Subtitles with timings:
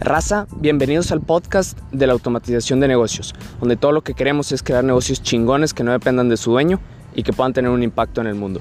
[0.00, 4.62] Raza, bienvenidos al podcast de la automatización de negocios, donde todo lo que queremos es
[4.62, 6.78] crear negocios chingones que no dependan de su dueño
[7.16, 8.60] y que puedan tener un impacto en el mundo.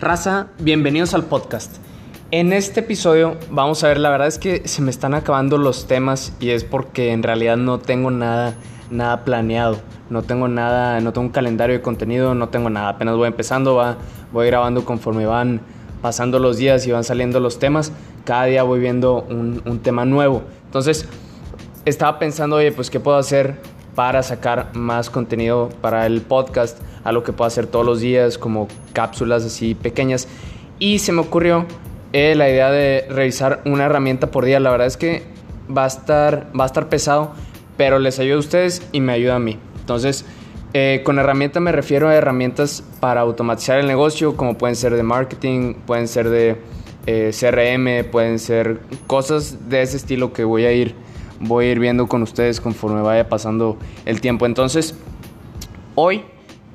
[0.00, 1.76] Raza, bienvenidos al podcast.
[2.30, 5.86] En este episodio vamos a ver, la verdad es que se me están acabando los
[5.86, 8.54] temas y es porque en realidad no tengo nada,
[8.90, 9.78] nada planeado,
[10.10, 13.74] no tengo nada, no tengo un calendario de contenido, no tengo nada, apenas voy empezando,
[13.74, 13.96] va,
[14.32, 15.60] voy grabando conforme van
[16.00, 17.92] pasando los días y van saliendo los temas,
[18.24, 20.42] cada día voy viendo un, tema nuevo.
[20.66, 21.08] Entonces,
[21.84, 23.56] estaba pensando, oye, pues qué puedo hacer
[23.94, 28.68] para sacar más contenido para el podcast, algo que puedo hacer todos los días, como
[28.92, 30.28] cápsulas así pequeñas.
[30.78, 31.66] Y se me ocurrió
[32.12, 34.60] eh, la idea de revisar una herramienta por día.
[34.60, 35.24] La verdad es que
[35.76, 37.32] va a estar, va a estar pesado,
[37.76, 39.58] pero les ayuda a ustedes y me ayuda a mí.
[39.88, 40.26] Entonces,
[40.74, 45.02] eh, con herramienta me refiero a herramientas para automatizar el negocio, como pueden ser de
[45.02, 46.58] marketing, pueden ser de
[47.06, 50.94] eh, CRM, pueden ser cosas de ese estilo que voy a ir
[51.40, 54.44] voy a ir viendo con ustedes conforme vaya pasando el tiempo.
[54.44, 54.94] Entonces,
[55.94, 56.22] hoy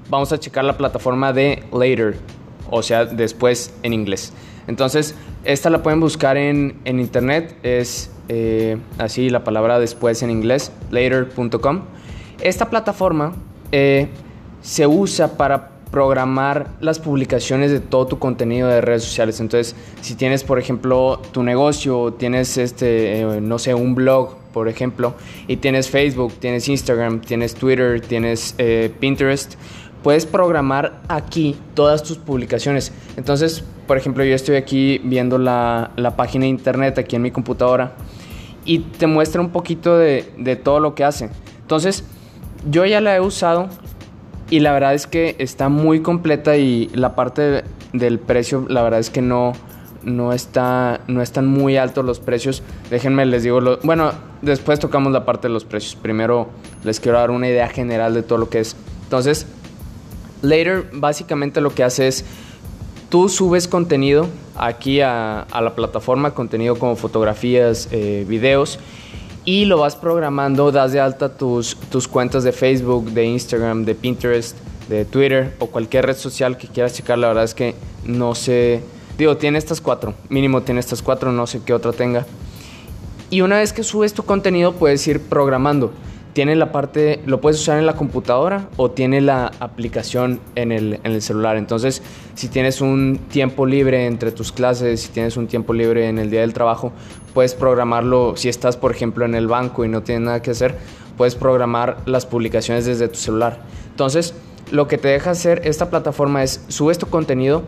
[0.09, 2.17] vamos a checar la plataforma de Later,
[2.71, 4.33] o sea, después en inglés.
[4.65, 10.31] Entonces, esta la pueden buscar en, en internet, es eh, así la palabra después en
[10.31, 11.81] inglés, later.com.
[12.43, 13.31] Esta plataforma
[13.71, 14.09] eh,
[14.61, 19.39] se usa para programar las publicaciones de todo tu contenido de redes sociales.
[19.39, 24.67] Entonces, si tienes, por ejemplo, tu negocio, tienes este, eh, no sé, un blog, por
[24.67, 25.13] ejemplo,
[25.47, 29.53] y tienes Facebook, tienes Instagram, tienes Twitter, tienes eh, Pinterest,
[30.03, 32.91] puedes programar aquí todas tus publicaciones.
[33.15, 37.31] Entonces, por ejemplo, yo estoy aquí viendo la, la página de internet aquí en mi
[37.31, 37.93] computadora
[38.65, 41.29] y te muestra un poquito de, de todo lo que hace.
[41.61, 42.03] Entonces,
[42.69, 43.69] yo ya la he usado
[44.49, 48.99] y la verdad es que está muy completa y la parte del precio, la verdad
[48.99, 49.53] es que no,
[50.03, 52.63] no, está, no están muy altos los precios.
[52.89, 54.11] Déjenme, les digo, lo, bueno,
[54.41, 55.95] después tocamos la parte de los precios.
[55.95, 56.49] Primero
[56.83, 58.75] les quiero dar una idea general de todo lo que es.
[59.03, 59.47] Entonces,
[60.41, 62.25] Later básicamente lo que hace es,
[63.09, 68.77] tú subes contenido aquí a, la plataforma, contenido como fotografías, eh, videos,
[69.45, 73.95] y lo vas programando, das de alta tus, tus cuentas de Facebook, de Instagram, de
[73.95, 77.17] Pinterest, de Twitter o cualquier red social que quieras checar.
[77.17, 78.81] La verdad es que no sé,
[79.17, 82.25] digo, tiene estas cuatro, mínimo tiene estas cuatro, no sé qué otra tenga.
[83.29, 85.91] Y una vez que subes tu contenido puedes ir programando.
[86.33, 90.99] Tiene la parte, lo puedes usar en la computadora o tiene la aplicación en el,
[91.03, 91.57] en el celular.
[91.57, 92.01] Entonces,
[92.33, 96.31] si tienes un tiempo libre entre tus clases, si tienes un tiempo libre en el
[96.31, 96.91] día del trabajo,
[97.33, 98.35] puedes programarlo.
[98.35, 100.75] Si estás, por ejemplo, en el banco y no tienes nada que hacer,
[101.17, 103.59] puedes programar las publicaciones desde tu celular.
[103.89, 104.33] Entonces,
[104.71, 107.63] lo que te deja hacer esta plataforma es subes tu contenido.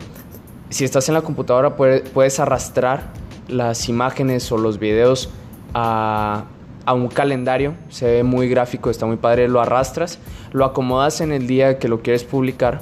[0.70, 3.12] Si estás en la computadora, puedes arrastrar
[3.48, 5.30] las imágenes o los videos
[5.74, 6.46] a
[6.86, 10.20] a un calendario, se ve muy gráfico, está muy padre, lo arrastras,
[10.52, 12.81] lo acomodas en el día que lo quieres publicar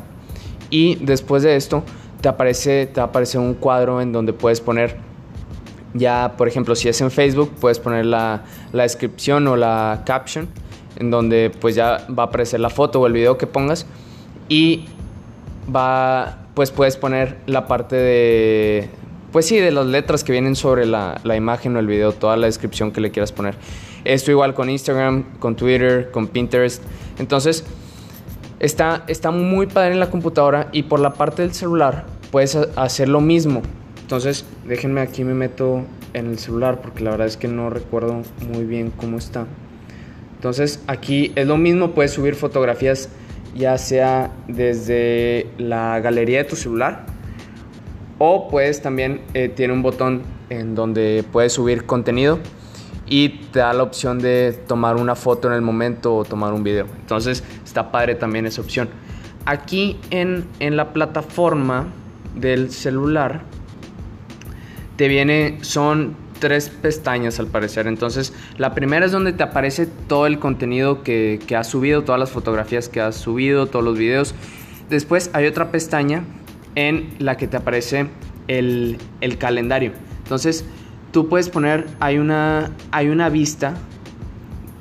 [0.70, 1.84] y después de esto
[2.22, 4.98] te aparece, te aparece un cuadro en donde puedes poner
[5.94, 10.48] ya, por ejemplo, si es en Facebook, puedes poner la, la descripción o la caption
[10.98, 13.86] en donde pues ya va a aparecer la foto o el video que pongas
[14.50, 14.86] y
[15.74, 18.90] va, pues puedes poner la parte de,
[19.32, 22.38] pues sí, de las letras que vienen sobre la, la, imagen o el video, toda
[22.38, 23.56] la descripción que le quieras poner.
[24.04, 26.84] Esto igual con Instagram, con Twitter, con Pinterest.
[27.18, 27.64] Entonces,
[28.60, 33.10] está, está muy padre en la computadora y por la parte del celular puedes hacer
[33.10, 33.62] lo mismo.
[34.14, 38.22] Entonces, déjenme aquí me meto en el celular porque la verdad es que no recuerdo
[38.48, 39.48] muy bien cómo está.
[40.36, 43.10] Entonces, aquí es lo mismo, puedes subir fotografías
[43.56, 47.08] ya sea desde la galería de tu celular
[48.20, 52.38] o puedes también, eh, tiene un botón en donde puedes subir contenido
[53.08, 56.64] y te da la opción de tomar una foto en el momento o tomar un
[56.64, 56.86] video.
[57.00, 58.90] Entonces está padre también esa opción.
[59.48, 61.88] Aquí en, en la plataforma
[62.36, 63.42] del celular
[64.96, 67.88] te viene, son tres pestañas al parecer.
[67.88, 72.20] Entonces la primera es donde te aparece todo el contenido que, que has subido, todas
[72.20, 74.36] las fotografías que has subido, todos los videos.
[74.90, 76.24] Después hay otra pestaña
[76.76, 78.08] en la que te aparece
[78.48, 79.94] el, el calendario.
[80.24, 80.66] Entonces,
[81.12, 83.76] tú puedes poner, hay una, hay una vista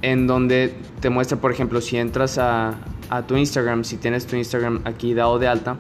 [0.03, 2.75] en donde te muestra, por ejemplo, si entras a,
[3.09, 5.76] a tu Instagram, si tienes tu Instagram aquí dado de alta,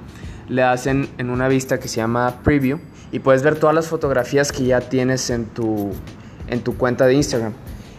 [0.48, 2.78] le hacen en una vista que se llama Preview
[3.12, 5.90] y puedes ver todas las fotografías que ya tienes en tu,
[6.48, 7.52] en tu cuenta de Instagram.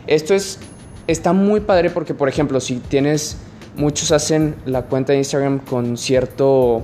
[0.07, 0.59] Esto es,
[1.07, 3.37] está muy padre porque, por ejemplo, si tienes
[3.75, 6.81] muchos hacen la cuenta de Instagram con cierto,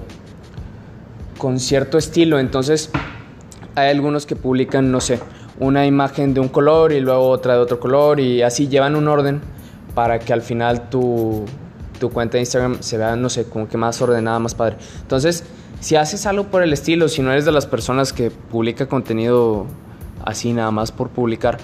[1.37, 2.39] con cierto estilo.
[2.39, 2.91] Entonces,
[3.75, 5.19] hay algunos que publican, no sé,
[5.59, 9.07] una imagen de un color y luego otra de otro color y así llevan un
[9.07, 9.41] orden
[9.95, 11.45] para que al final tu,
[11.99, 14.77] tu cuenta de Instagram se vea, no sé, como que más ordenada, más padre.
[15.01, 15.43] Entonces,
[15.79, 19.65] si haces algo por el estilo, si no eres de las personas que publica contenido
[20.25, 21.57] así nada más por publicar,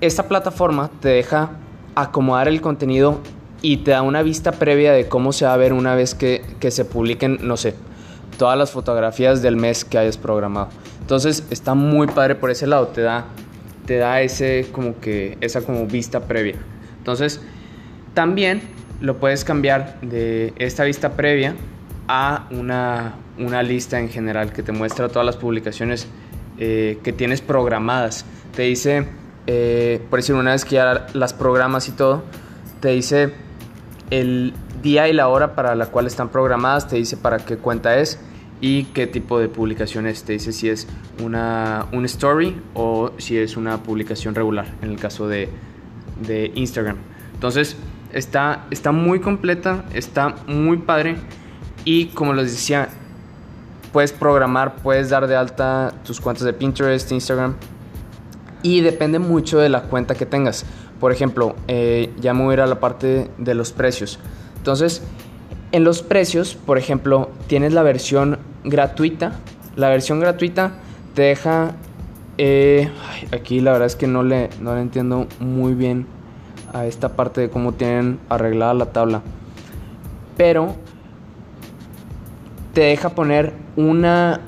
[0.00, 1.50] esta plataforma te deja
[1.94, 3.20] acomodar el contenido
[3.62, 6.44] y te da una vista previa de cómo se va a ver una vez que,
[6.60, 7.74] que se publiquen, no sé,
[8.38, 10.68] todas las fotografías del mes que hayas programado.
[11.00, 13.24] Entonces está muy padre por ese lado, te da,
[13.86, 16.56] te da ese como que esa como vista previa.
[16.98, 17.40] Entonces
[18.14, 18.62] también
[19.00, 21.54] lo puedes cambiar de esta vista previa
[22.08, 26.08] a una, una lista en general que te muestra todas las publicaciones
[26.58, 28.24] eh, que tienes programadas.
[28.54, 29.08] Te dice,
[29.46, 32.24] eh, por decir, una vez que ya las programas y todo,
[32.80, 33.32] te dice
[34.10, 37.98] el día y la hora para la cual están programadas, te dice para qué cuenta
[37.98, 38.20] es
[38.60, 40.22] y qué tipo de publicación es.
[40.24, 40.86] Te dice si es
[41.22, 45.48] una, un story o si es una publicación regular, en el caso de,
[46.26, 46.96] de Instagram.
[47.34, 47.76] Entonces,
[48.12, 51.16] está, está muy completa, está muy padre
[51.86, 52.88] y como les decía,
[53.92, 57.54] puedes programar, puedes dar de alta tus cuentas de Pinterest, Instagram
[58.62, 60.66] y depende mucho de la cuenta que tengas.
[60.98, 64.18] Por ejemplo, eh, ya me voy a ir a la parte de los precios.
[64.56, 65.02] Entonces,
[65.70, 69.32] en los precios, por ejemplo, tienes la versión gratuita.
[69.76, 70.72] La versión gratuita
[71.14, 71.76] te deja...
[72.38, 72.90] Eh,
[73.32, 76.06] aquí la verdad es que no le, no le entiendo muy bien
[76.74, 79.22] a esta parte de cómo tienen arreglada la tabla.
[80.36, 80.74] Pero
[82.76, 84.42] te deja poner una,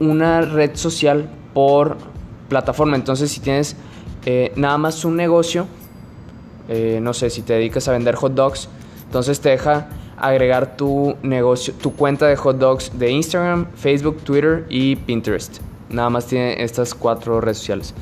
[0.00, 1.98] una red social por
[2.48, 2.96] plataforma.
[2.96, 3.76] Entonces, si tienes
[4.24, 5.66] eh, nada más un negocio,
[6.70, 8.70] eh, no sé, si te dedicas a vender hot dogs,
[9.04, 14.64] entonces te deja agregar tu negocio, tu cuenta de hot dogs de Instagram, Facebook, Twitter
[14.70, 15.58] y Pinterest.
[15.90, 17.92] Nada más tiene estas cuatro redes sociales,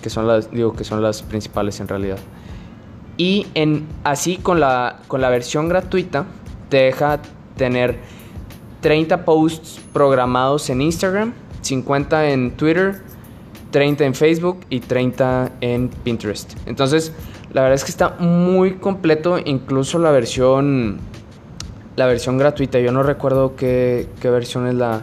[0.00, 2.18] que son las, digo, que son las principales en realidad.
[3.18, 6.24] Y en, así con la, con la versión gratuita
[6.70, 7.20] te deja
[7.58, 7.98] tener
[8.80, 13.02] 30 posts programados en Instagram, 50 en Twitter,
[13.70, 16.54] 30 en Facebook y 30 en Pinterest.
[16.66, 17.12] Entonces,
[17.52, 21.00] la verdad es que está muy completo, incluso la versión
[21.98, 22.78] la versión gratuita.
[22.78, 25.02] Yo no recuerdo qué, versión es la,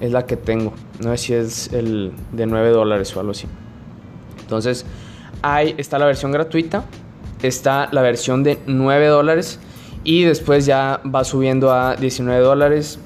[0.00, 0.72] es la que tengo.
[1.00, 3.46] No sé si es el de 9 dólares o algo así.
[4.40, 4.86] Entonces,
[5.42, 6.84] ahí está la versión gratuita,
[7.42, 9.58] está la versión de 9 dólares
[10.04, 13.00] y después ya va subiendo a 19 dólares,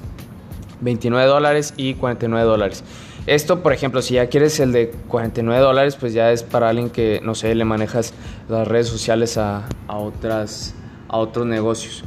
[0.83, 2.83] 29 dólares y 49 dólares.
[3.25, 6.89] Esto, por ejemplo, si ya quieres el de 49 dólares, pues ya es para alguien
[6.89, 8.13] que, no sé, le manejas
[8.49, 10.75] las redes sociales a, a, otras,
[11.07, 12.03] a otros negocios.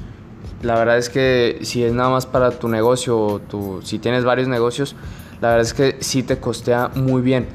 [0.62, 4.24] La verdad es que si es nada más para tu negocio o tu, si tienes
[4.24, 4.94] varios negocios,
[5.40, 7.46] la verdad es que sí te costea muy bien.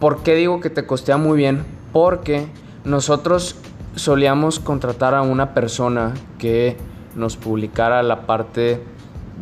[0.00, 1.64] ¿Por qué digo que te costea muy bien?
[1.92, 2.46] Porque
[2.84, 3.56] nosotros
[3.94, 6.76] solíamos contratar a una persona que
[7.14, 8.80] nos publicara la parte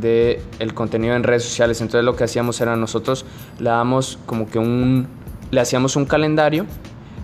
[0.00, 1.81] de el contenido en redes sociales.
[1.81, 3.25] Entonces lo que hacíamos era nosotros
[3.58, 5.06] le damos como que un
[5.50, 6.67] le hacíamos un calendario,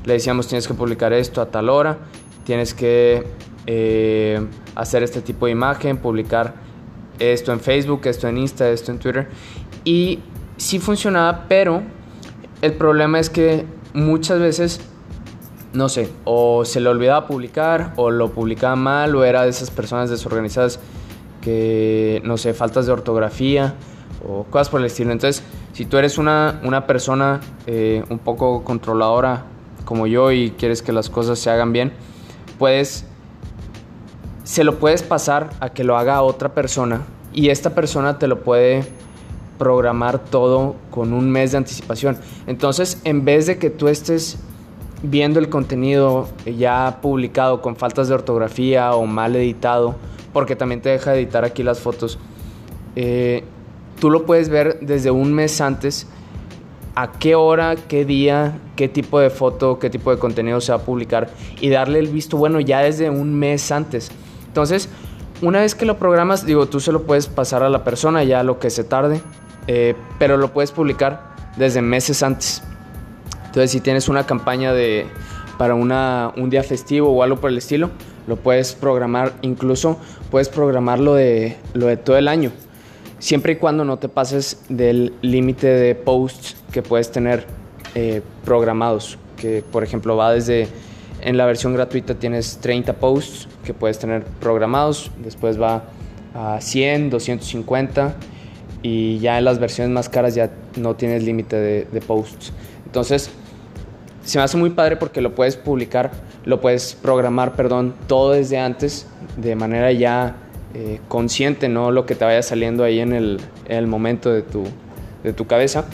[0.05, 1.99] le decíamos tienes que publicar esto a tal hora,
[2.45, 3.27] tienes que
[3.67, 6.55] eh, hacer este tipo de imagen, publicar
[7.19, 9.29] esto en Facebook, esto en Insta, esto en Twitter.
[9.85, 10.21] Y
[10.57, 11.83] sí funcionaba, pero
[12.63, 14.81] el problema es que muchas veces,
[15.73, 19.71] no sé, o se le olvidaba publicar, o lo publicaba mal, o era de esas
[19.71, 20.81] personas desorganizadas
[21.41, 23.75] que, no sé, faltas de ortografía
[24.27, 25.13] o cosas por el estilo.
[25.13, 25.43] Entonces,
[25.73, 29.45] si tú eres una, una persona eh, un poco controladora
[29.85, 31.93] como yo y quieres que las cosas se hagan bien,
[32.59, 33.05] puedes,
[34.45, 38.43] se lo puedes pasar a que lo haga otra persona y esta persona te lo
[38.43, 38.85] puede
[39.59, 42.19] programar todo con un mes de anticipación.
[42.47, 44.39] Entonces, en vez de que tú estés
[45.03, 49.97] viendo el contenido ya publicado con faltas de ortografía o mal editado,
[50.33, 52.19] porque también te deja editar aquí las fotos.
[52.97, 53.45] Eh,
[53.99, 56.07] tú lo puedes ver desde un mes antes
[56.95, 60.79] a qué hora, qué día, qué tipo de foto, qué tipo de contenido se va
[60.79, 64.11] a publicar y darle el visto bueno ya desde un mes antes.
[64.49, 64.89] Entonces,
[65.43, 68.43] una vez que lo programas, digo, tú se lo puedes pasar a la persona ya
[68.43, 69.23] lo que se tarde,
[69.67, 72.63] eh, pero lo puedes publicar desde meses antes.
[73.47, 75.07] Entonces, si tienes una campaña de,
[75.57, 77.91] para un día festivo o algo por el estilo,
[78.31, 79.99] lo puedes programar, incluso
[80.31, 82.53] puedes programarlo de, lo de todo el año,
[83.19, 87.45] siempre y cuando no te pases del límite de posts que puedes tener
[87.97, 90.69] eh, programados, que por ejemplo va desde
[91.23, 95.83] En la versión gratuita tienes 30 posts que puedes tener programados, después va
[96.33, 98.15] a 100, 250
[98.83, 102.53] y ya en las versiones más caras ya no tienes límite de, de posts.
[102.87, 103.31] Entonces,
[104.25, 106.11] se me hace muy padre porque lo puedes publicar,
[106.45, 110.37] lo puedes programar, perdón, todo desde antes, de manera ya
[110.75, 114.43] eh, consciente, no lo que te vaya saliendo ahí en el, en el momento de
[114.43, 114.65] tu,
[115.25, 115.85] de tu cabeza.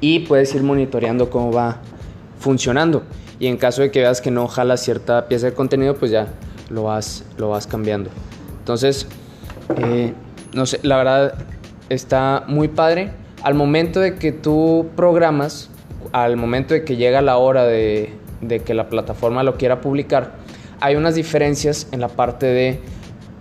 [0.00, 1.78] Y puedes ir monitoreando cómo va
[2.38, 3.02] funcionando.
[3.40, 6.28] Y en caso de que veas que no jala cierta pieza de contenido, pues ya
[6.70, 8.10] lo vas, lo vas cambiando.
[8.58, 9.06] Entonces,
[9.76, 10.12] eh,
[10.52, 11.34] no sé, la verdad
[11.88, 13.12] está muy padre.
[13.42, 15.70] Al momento de que tú programas,
[16.12, 18.12] al momento de que llega la hora de,
[18.64, 20.34] que la plataforma lo quiera publicar,
[20.80, 22.80] hay unas diferencias en la parte de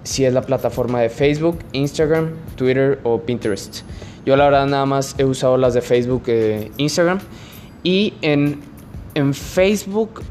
[0.04, 3.82] si es la plataforma de Facebook, Instagram, Twitter o Pinterest.
[4.26, 7.20] Yo la verdad nada más he usado las de Facebook e Instagram.
[7.84, 8.60] Y en,
[9.14, 10.22] en Facebook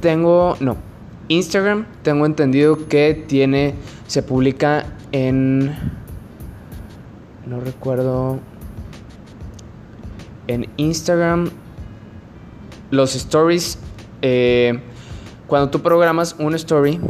[0.00, 0.76] tengo, no,
[1.28, 3.74] Instagram tengo entendido que tiene,
[4.06, 5.74] se publica en,
[7.46, 8.38] no recuerdo,
[10.46, 11.50] en Instagram
[12.90, 13.78] los stories,
[14.22, 14.80] eh,
[15.46, 17.00] cuando tú programas un story,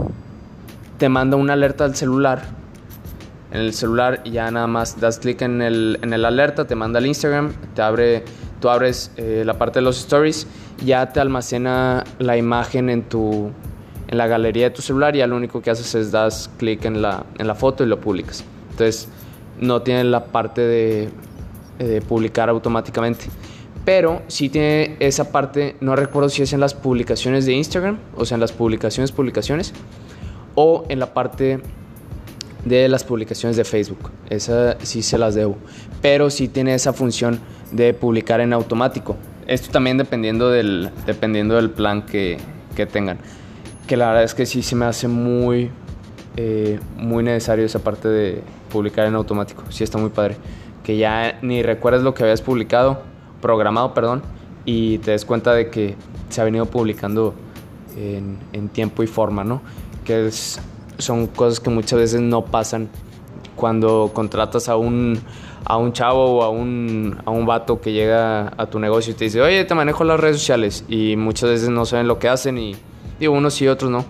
[0.98, 2.42] te manda una alerta al celular.
[3.50, 6.98] En el celular ya nada más das clic en el, en el alerta, te manda
[6.98, 8.24] al Instagram, te abre,
[8.60, 10.46] tú abres eh, la parte de los stories,
[10.84, 13.50] ya te almacena la imagen en tu
[14.08, 16.84] en la galería de tu celular y ya lo único que haces es das clic
[16.84, 18.44] en la, en la foto y lo publicas.
[18.70, 19.08] Entonces
[19.58, 21.08] no tiene la parte de,
[21.78, 23.26] de publicar automáticamente
[23.86, 28.24] pero sí tiene esa parte, no recuerdo si es en las publicaciones de Instagram, o
[28.24, 29.72] sea, en las publicaciones, publicaciones,
[30.56, 31.60] o en la parte
[32.64, 34.10] de las publicaciones de Facebook.
[34.28, 35.56] Esa sí se las debo,
[36.02, 37.38] pero sí tiene esa función
[37.70, 39.16] de publicar en automático.
[39.46, 42.38] Esto también dependiendo del, dependiendo del plan que,
[42.74, 43.18] que tengan.
[43.86, 45.70] Que la verdad es que sí se me hace muy,
[46.36, 49.62] eh, muy necesario esa parte de publicar en automático.
[49.68, 50.36] Sí está muy padre.
[50.82, 54.22] Que ya ni recuerdes lo que habías publicado programado, perdón,
[54.64, 55.94] y te des cuenta de que
[56.28, 57.34] se ha venido publicando
[57.96, 59.62] en, tiempo y forma, ¿no?
[60.04, 60.30] Que
[60.98, 62.88] son cosas que muchas veces no pasan
[63.54, 65.18] cuando contratas a un,
[65.64, 69.16] a un chavo o a un, a un vato que llega a tu negocio y
[69.16, 72.28] te dice, oye, te manejo las redes sociales y muchas veces no saben lo que
[72.28, 72.76] hacen y
[73.18, 74.04] digo, unos sí, otros no.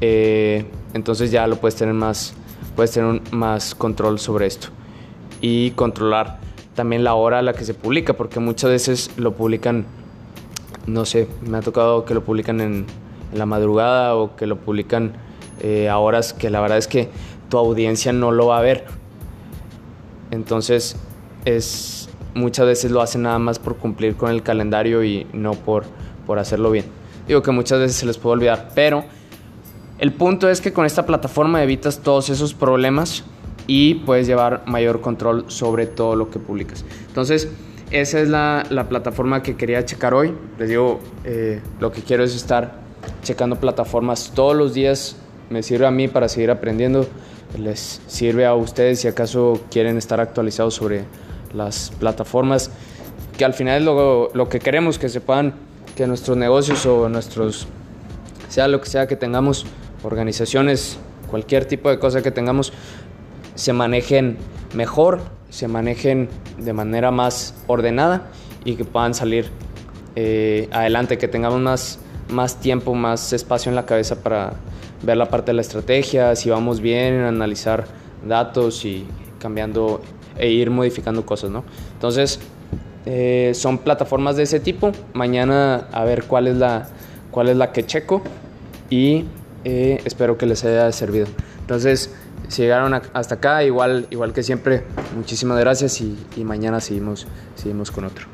[0.00, 2.34] Eh, entonces ya lo puedes tener más,
[2.76, 4.68] puedes tener más control sobre esto
[5.40, 6.38] y controlar
[6.74, 9.86] también la hora a la que se publica, porque muchas veces lo publican,
[10.86, 12.86] no sé, me ha tocado que lo publican en,
[13.32, 15.12] la madrugada o que lo publican
[15.60, 17.08] eh, a horas que la verdad es que
[17.48, 18.84] tu audiencia no lo va a ver.
[20.30, 20.96] Entonces,
[21.44, 25.84] es, muchas veces lo hacen nada más por cumplir con el calendario y no por,
[26.26, 26.86] por hacerlo bien.
[27.26, 29.04] Digo que muchas veces se les puede olvidar, pero
[29.98, 33.24] el punto es que con esta plataforma evitas todos esos problemas
[33.66, 36.84] y puedes llevar mayor control sobre todo lo que publicas.
[37.08, 37.48] Entonces,
[37.90, 40.34] esa es la, la plataforma que quería checar hoy.
[40.58, 42.74] Les digo, eh, lo que quiero es estar
[43.22, 45.16] checando plataformas todos los días.
[45.50, 47.06] Me sirve a mí para seguir aprendiendo.
[47.58, 51.04] Les sirve a ustedes si acaso quieren estar actualizados sobre
[51.52, 52.70] las plataformas.
[53.38, 55.54] Que al final es lo, lo que queremos, que sepan
[55.94, 57.68] que nuestros negocios o nuestros,
[58.48, 59.66] sea lo que sea que tengamos,
[60.02, 60.98] organizaciones,
[61.30, 62.72] cualquier tipo de cosa que tengamos,
[63.54, 64.36] se manejen
[64.74, 65.20] mejor,
[65.50, 68.28] se manejen de manera más ordenada
[68.64, 69.48] y que puedan salir
[70.16, 71.98] eh, adelante, que tengamos más,
[72.30, 74.54] más tiempo, más espacio en la cabeza para
[75.02, 77.84] ver la parte de la estrategia, si vamos bien, analizar
[78.26, 79.06] datos y
[79.38, 80.00] cambiando
[80.38, 81.64] e ir modificando cosas, ¿no?
[81.92, 82.40] Entonces,
[83.06, 84.92] eh, son plataformas de ese tipo.
[85.12, 86.88] Mañana a ver cuál es la,
[87.30, 88.22] cuál es la que checo
[88.90, 89.24] y
[89.64, 91.26] eh, espero que les haya servido.
[91.60, 92.14] Entonces,
[92.48, 94.84] si llegaron hasta acá, igual, igual que siempre,
[95.16, 98.33] muchísimas gracias y, y mañana seguimos, seguimos con otro.